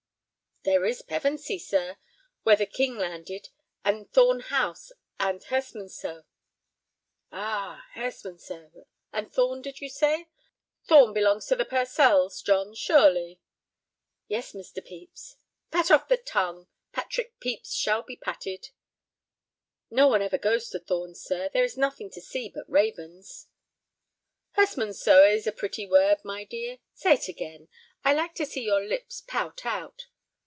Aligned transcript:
"There 0.63 0.85
is 0.85 1.01
Pevensey, 1.01 1.57
sir, 1.57 1.97
where 2.43 2.55
the 2.55 2.67
King 2.67 2.95
landed, 2.95 3.49
and 3.83 4.07
Thorn 4.11 4.41
House, 4.41 4.91
and 5.19 5.41
Hurstmonceux." 5.41 6.23
"Ah, 7.31 7.87
Hurstmonceux, 7.95 8.85
and 9.11 9.33
Thorn, 9.33 9.63
did 9.63 9.81
you 9.81 9.89
say? 9.89 10.27
Thorn 10.83 11.13
belongs 11.15 11.47
to 11.47 11.55
the 11.55 11.65
Purcells, 11.65 12.43
John, 12.43 12.75
surely?" 12.75 13.39
"Yes, 14.27 14.53
Mr. 14.53 14.83
Pepys—" 14.87 15.35
"Pat 15.71 15.89
off 15.89 16.07
the 16.07 16.17
tongue—Patrick 16.17 17.39
Pepys 17.39 17.73
shall 17.73 18.03
be 18.03 18.15
patted!" 18.17 18.69
"No 19.89 20.07
one 20.09 20.21
ever 20.21 20.37
goes 20.37 20.69
to 20.69 20.79
Thorn, 20.79 21.15
sir; 21.15 21.49
there 21.51 21.63
is 21.63 21.75
nothing 21.75 22.11
to 22.11 22.21
see 22.21 22.49
but 22.49 22.69
ravens." 22.69 23.47
"Hurstmonceux 24.57 25.25
is 25.33 25.47
a 25.47 25.51
pretty 25.51 25.87
word, 25.87 26.23
my 26.23 26.43
dear. 26.43 26.77
Say 26.93 27.13
it 27.15 27.27
again; 27.27 27.67
I 28.05 28.13
like 28.13 28.35
to 28.35 28.45
see 28.45 28.61
your 28.63 28.83
lips 28.85 29.21
pout 29.25 29.65
out. 29.65 30.05